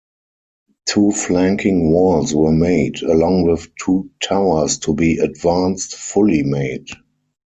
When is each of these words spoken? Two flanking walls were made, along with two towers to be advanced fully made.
Two 0.87 1.11
flanking 1.11 1.91
walls 1.91 2.33
were 2.33 2.51
made, 2.51 3.03
along 3.03 3.43
with 3.43 3.67
two 3.75 4.09
towers 4.19 4.79
to 4.79 4.95
be 4.95 5.19
advanced 5.19 5.93
fully 5.93 6.41
made. 6.41 6.87